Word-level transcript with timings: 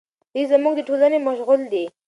دی 0.33 0.43
زموږ 0.51 0.73
د 0.77 0.81
ټولنې 0.87 1.17
مشعل 1.27 1.61
دی. 1.73 1.85